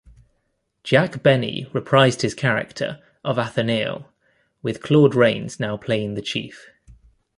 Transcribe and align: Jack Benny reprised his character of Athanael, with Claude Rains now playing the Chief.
Jack 0.83 1.21
Benny 1.21 1.67
reprised 1.73 2.21
his 2.21 2.33
character 2.33 3.03
of 3.23 3.37
Athanael, 3.37 4.05
with 4.63 4.81
Claude 4.81 5.13
Rains 5.13 5.59
now 5.59 5.77
playing 5.77 6.15
the 6.15 6.23
Chief. 6.23 6.71